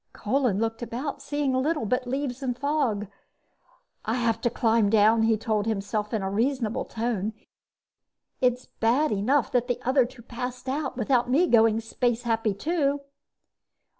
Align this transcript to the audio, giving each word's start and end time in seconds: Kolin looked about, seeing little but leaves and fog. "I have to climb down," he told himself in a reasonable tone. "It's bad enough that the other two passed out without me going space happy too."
Kolin 0.13 0.59
looked 0.59 0.81
about, 0.81 1.21
seeing 1.21 1.53
little 1.53 1.85
but 1.85 2.07
leaves 2.07 2.41
and 2.41 2.57
fog. 2.57 3.05
"I 4.03 4.15
have 4.15 4.41
to 4.41 4.49
climb 4.49 4.89
down," 4.89 5.21
he 5.21 5.37
told 5.37 5.67
himself 5.67 6.11
in 6.11 6.23
a 6.23 6.29
reasonable 6.31 6.85
tone. 6.85 7.33
"It's 8.41 8.65
bad 8.65 9.11
enough 9.11 9.51
that 9.51 9.67
the 9.67 9.79
other 9.83 10.05
two 10.07 10.23
passed 10.23 10.67
out 10.67 10.97
without 10.97 11.29
me 11.29 11.45
going 11.45 11.81
space 11.81 12.23
happy 12.23 12.55
too." 12.55 13.01